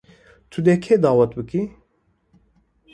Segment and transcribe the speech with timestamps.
[0.51, 1.63] Tu dê kê dawet bikî.